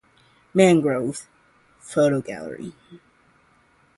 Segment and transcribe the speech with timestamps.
[0.55, 1.27] Mangroves:
[1.77, 2.73] photo gallery.